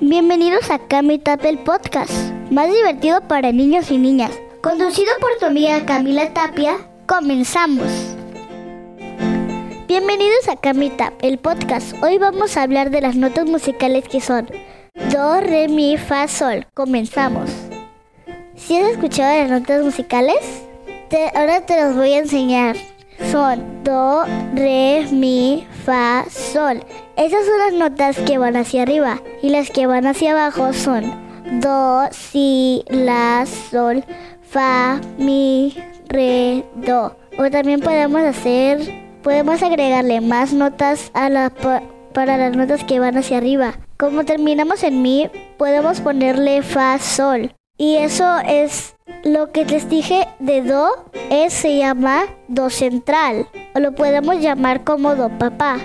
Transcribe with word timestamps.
Bienvenidos 0.00 0.70
a 0.70 0.78
Camita 0.78 1.36
el 1.42 1.58
podcast, 1.58 2.12
más 2.52 2.72
divertido 2.72 3.20
para 3.22 3.50
niños 3.50 3.90
y 3.90 3.98
niñas. 3.98 4.30
Conducido 4.62 5.10
por 5.20 5.30
tu 5.40 5.46
amiga 5.46 5.84
Camila 5.84 6.32
Tapia, 6.32 6.76
comenzamos. 7.06 7.88
Bienvenidos 9.88 10.48
a 10.48 10.54
Camita 10.54 11.12
el 11.20 11.38
podcast. 11.38 12.00
Hoy 12.00 12.18
vamos 12.18 12.56
a 12.56 12.62
hablar 12.62 12.90
de 12.90 13.00
las 13.00 13.16
notas 13.16 13.46
musicales 13.46 14.04
que 14.08 14.20
son 14.20 14.48
Do, 15.12 15.40
Re, 15.40 15.66
Mi, 15.66 15.96
Fa, 15.96 16.28
Sol. 16.28 16.66
Comenzamos. 16.74 17.50
¿Si 18.54 18.76
has 18.76 18.92
escuchado 18.92 19.36
las 19.36 19.50
notas 19.50 19.84
musicales? 19.84 20.62
ahora 21.34 21.66
te 21.66 21.74
las 21.74 21.96
voy 21.96 22.12
a 22.12 22.18
enseñar 22.18 22.76
son 23.32 23.77
do, 23.88 24.24
re, 24.54 25.06
mi, 25.10 25.66
fa, 25.86 26.26
sol. 26.28 26.84
Esas 27.16 27.46
son 27.46 27.58
las 27.58 27.72
notas 27.72 28.18
que 28.18 28.36
van 28.36 28.56
hacia 28.56 28.82
arriba 28.82 29.22
y 29.42 29.48
las 29.48 29.70
que 29.70 29.86
van 29.86 30.06
hacia 30.06 30.32
abajo 30.32 30.74
son 30.74 31.04
do, 31.62 32.02
si, 32.10 32.84
la, 32.88 33.46
sol, 33.46 34.04
fa, 34.42 35.00
mi, 35.16 35.74
re, 36.08 36.64
do. 36.74 37.16
O 37.38 37.50
también 37.50 37.80
podemos 37.80 38.20
hacer, 38.20 38.78
podemos 39.22 39.62
agregarle 39.62 40.20
más 40.20 40.52
notas 40.52 41.10
para 42.12 42.36
las 42.36 42.54
notas 42.54 42.84
que 42.84 43.00
van 43.00 43.16
hacia 43.16 43.38
arriba. 43.38 43.78
Como 43.96 44.24
terminamos 44.24 44.82
en 44.82 45.00
mi, 45.00 45.30
podemos 45.56 46.02
ponerle 46.02 46.60
fa, 46.60 46.98
sol. 46.98 47.52
Y 47.78 47.94
eso 47.94 48.38
es 48.44 48.96
lo 49.22 49.52
que 49.52 49.64
les 49.64 49.88
dije 49.88 50.26
de 50.40 50.62
do, 50.62 50.90
es, 51.30 51.52
se 51.52 51.78
llama 51.78 52.24
do 52.48 52.70
central, 52.70 53.48
o 53.74 53.78
lo 53.78 53.94
podemos 53.94 54.40
llamar 54.40 54.82
como 54.82 55.14
do 55.14 55.28
papá. 55.38 55.78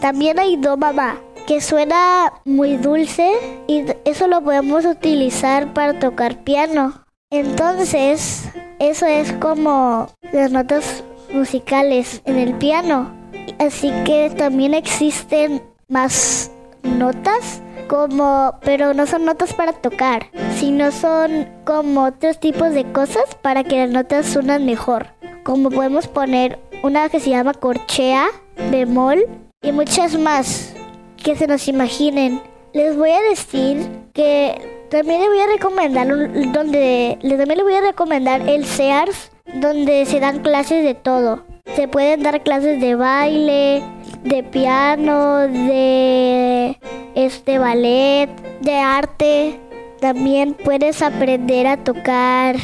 También 0.00 0.38
hay 0.38 0.56
do 0.56 0.78
mamá, 0.78 1.20
que 1.46 1.60
suena 1.60 2.32
muy 2.46 2.78
dulce 2.78 3.30
y 3.66 3.84
eso 4.06 4.26
lo 4.26 4.40
podemos 4.42 4.86
utilizar 4.86 5.74
para 5.74 5.98
tocar 5.98 6.42
piano. 6.44 7.04
Entonces, 7.30 8.48
eso 8.78 9.06
es 9.06 9.32
como 9.34 10.08
las 10.32 10.50
notas 10.50 11.04
musicales 11.32 12.22
en 12.24 12.38
el 12.38 12.54
piano. 12.54 13.12
Así 13.58 13.92
que 14.06 14.30
también 14.30 14.72
existen 14.72 15.62
más 15.88 16.50
notas 16.82 17.60
como, 17.88 18.54
pero 18.62 18.94
no 18.94 19.06
son 19.06 19.24
notas 19.24 19.52
para 19.52 19.72
tocar, 19.72 20.30
sino 20.64 20.90
son 20.92 21.46
como 21.66 22.04
otros 22.04 22.40
tipos 22.40 22.72
de 22.72 22.90
cosas 22.90 23.34
para 23.42 23.64
que 23.64 23.76
las 23.76 23.90
notas 23.90 24.24
suenan 24.24 24.64
mejor. 24.64 25.08
Como 25.42 25.68
podemos 25.68 26.08
poner 26.08 26.58
una 26.82 27.10
que 27.10 27.20
se 27.20 27.28
llama 27.28 27.52
corchea, 27.52 28.28
bemol 28.70 29.26
y 29.60 29.72
muchas 29.72 30.18
más 30.18 30.74
que 31.22 31.36
se 31.36 31.46
nos 31.46 31.68
imaginen. 31.68 32.40
Les 32.72 32.96
voy 32.96 33.10
a 33.10 33.20
decir 33.28 33.86
que 34.14 34.86
también 34.88 35.20
les 35.20 35.28
voy 35.28 35.40
a 35.40 35.46
recomendar 35.48 36.08
donde 36.08 37.18
también 37.20 37.58
les 37.58 37.62
voy 37.62 37.74
a 37.74 37.80
recomendar 37.82 38.48
el 38.48 38.64
SEARS 38.64 39.32
donde 39.56 40.06
se 40.06 40.18
dan 40.18 40.38
clases 40.38 40.82
de 40.82 40.94
todo. 40.94 41.44
Se 41.76 41.88
pueden 41.88 42.22
dar 42.22 42.42
clases 42.42 42.80
de 42.80 42.94
baile, 42.94 43.82
de 44.22 44.42
piano, 44.42 45.40
de 45.40 46.78
este 47.14 47.58
ballet, 47.58 48.30
de 48.62 48.74
arte. 48.76 49.60
También 50.04 50.52
puedes 50.52 51.00
aprender 51.00 51.66
a 51.66 51.78
tocar 51.78 52.56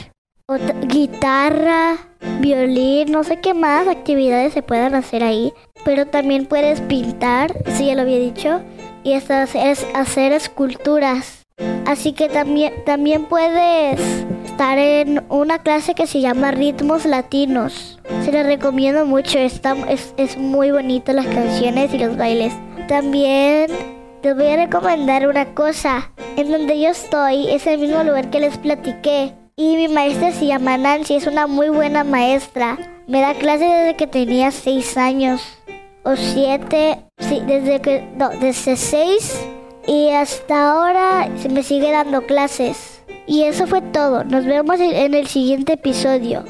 guitarra, 0.88 1.96
violín, 2.38 3.10
no 3.10 3.24
sé 3.24 3.40
qué 3.40 3.54
más 3.54 3.88
actividades 3.88 4.52
se 4.52 4.60
puedan 4.60 4.94
hacer 4.94 5.24
ahí. 5.24 5.54
Pero 5.82 6.04
también 6.04 6.44
puedes 6.44 6.82
pintar, 6.82 7.56
si 7.78 7.86
ya 7.86 7.94
lo 7.94 8.02
había 8.02 8.18
dicho, 8.18 8.60
y 9.04 9.14
hasta 9.14 9.40
hacer, 9.40 9.74
hacer 9.94 10.32
esculturas. 10.32 11.46
Así 11.86 12.12
que 12.12 12.28
también, 12.28 12.74
también 12.84 13.24
puedes 13.24 13.98
estar 14.44 14.76
en 14.76 15.24
una 15.30 15.60
clase 15.60 15.94
que 15.94 16.06
se 16.06 16.20
llama 16.20 16.50
Ritmos 16.50 17.06
Latinos. 17.06 17.98
Se 18.22 18.32
les 18.32 18.44
recomiendo 18.44 19.06
mucho, 19.06 19.38
está, 19.38 19.74
es, 19.88 20.12
es 20.18 20.36
muy 20.36 20.72
bonito 20.72 21.14
las 21.14 21.26
canciones 21.26 21.94
y 21.94 21.98
los 22.00 22.18
bailes. 22.18 22.52
También 22.86 23.70
les 24.22 24.36
voy 24.36 24.46
a 24.48 24.56
recomendar 24.56 25.26
una 25.26 25.54
cosa. 25.54 26.10
En 26.40 26.50
donde 26.50 26.80
yo 26.80 26.88
estoy 26.88 27.50
es 27.50 27.66
el 27.66 27.78
mismo 27.78 28.02
lugar 28.02 28.30
que 28.30 28.40
les 28.40 28.56
platiqué. 28.56 29.34
Y 29.56 29.76
mi 29.76 29.88
maestra 29.88 30.32
se 30.32 30.46
llama 30.46 30.78
Nancy, 30.78 31.16
es 31.16 31.26
una 31.26 31.46
muy 31.46 31.68
buena 31.68 32.02
maestra. 32.02 32.78
Me 33.06 33.20
da 33.20 33.34
clases 33.34 33.68
desde 33.68 33.96
que 33.96 34.06
tenía 34.06 34.50
6 34.50 34.96
años. 34.96 35.58
O 36.02 36.16
7, 36.16 37.04
sí, 37.18 37.42
desde 37.46 37.82
que, 37.82 38.08
no, 38.16 38.30
desde 38.30 38.76
6 38.76 39.48
y 39.86 40.08
hasta 40.12 40.70
ahora 40.70 41.28
se 41.36 41.50
me 41.50 41.62
sigue 41.62 41.90
dando 41.92 42.22
clases. 42.22 43.04
Y 43.26 43.44
eso 43.44 43.66
fue 43.66 43.82
todo. 43.82 44.24
Nos 44.24 44.46
vemos 44.46 44.80
en 44.80 45.12
el 45.12 45.26
siguiente 45.26 45.74
episodio. 45.74 46.46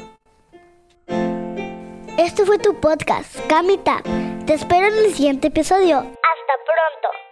Esto 2.17 2.45
fue 2.45 2.59
tu 2.59 2.79
podcast, 2.79 3.45
Camita. 3.47 4.01
Te 4.45 4.53
espero 4.53 4.87
en 4.87 5.05
el 5.05 5.13
siguiente 5.13 5.49
episodio. 5.49 5.97
Hasta 5.97 6.55
pronto. 6.63 7.30